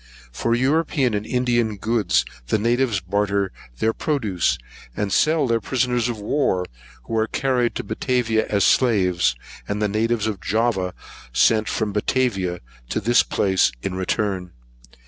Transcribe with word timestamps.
For 0.31 0.55
European 0.55 1.13
and 1.13 1.27
India 1.27 1.63
goods 1.63 2.25
the 2.47 2.57
natives 2.57 3.01
barter 3.01 3.51
their 3.77 3.93
produce, 3.93 4.57
and 4.97 5.13
sell 5.13 5.45
their 5.45 5.59
prisoners 5.59 6.09
of 6.09 6.17
war, 6.19 6.65
who 7.03 7.15
are 7.19 7.27
carried 7.27 7.75
to 7.75 7.83
Batavia 7.83 8.47
as 8.47 8.63
slaves, 8.63 9.35
and 9.67 9.79
the 9.79 9.87
natives 9.87 10.25
of 10.25 10.41
Java 10.41 10.95
sent 11.33 11.69
from 11.69 11.93
Batavia 11.93 12.61
to 12.89 12.99
this 12.99 13.21
place 13.21 13.71
in 13.83 13.93
return. 13.93 14.53